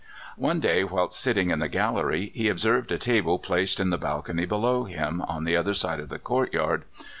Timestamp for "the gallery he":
1.59-2.49